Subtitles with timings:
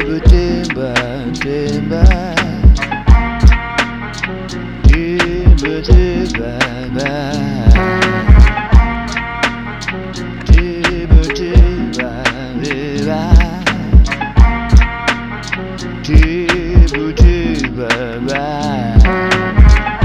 [0.00, 0.94] Timba Timba
[1.42, 1.94] Timba
[4.88, 7.10] Timba Timba
[16.02, 17.90] Timba Timba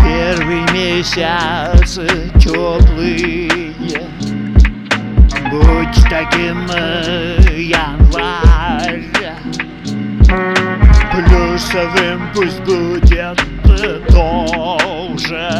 [0.03, 1.99] Первый месяц
[2.39, 3.64] теплые Будь
[6.09, 6.65] таким
[7.55, 9.03] январь
[11.11, 13.39] Плюсовым пусть будет
[14.09, 15.51] тоже.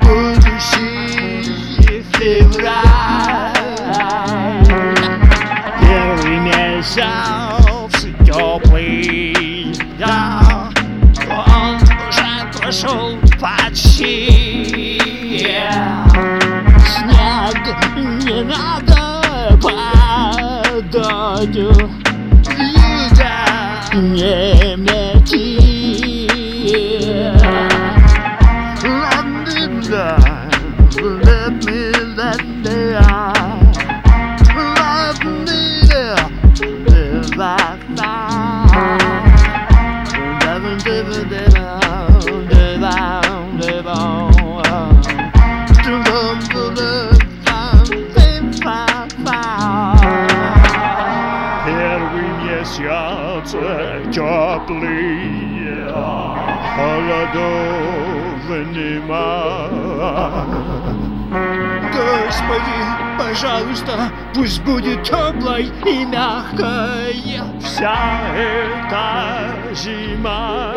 [0.00, 1.42] Будущий
[2.12, 3.52] февраль.
[5.80, 7.04] Первый месяц
[8.24, 10.70] теплый да,
[11.30, 13.15] Он уже прошел
[20.85, 23.35] падать Видя
[23.93, 25.61] не мети
[28.83, 30.17] Ла-ла-ла,
[40.45, 41.44] ла-ла-ла-ла.
[51.96, 53.52] Первый месяц
[54.12, 55.90] теплый,
[56.74, 59.68] холодов нема.
[61.94, 62.78] Господи,
[63.18, 67.96] пожалуйста, пусть будет теплой и мягкой вся
[68.36, 70.74] эта зима.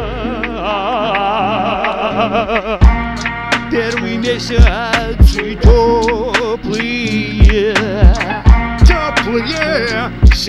[3.70, 6.34] Первый месяц теплые,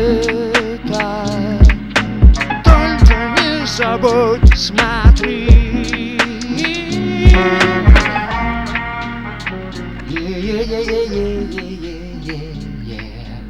[4.00, 5.48] не забудь смотри
[10.08, 12.44] Yeah, yeah, yeah, yeah, yeah, yeah, yeah,
[12.84, 13.40] yeah.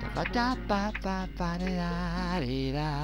[0.00, 3.03] Da ba da ba ba ba da da da da.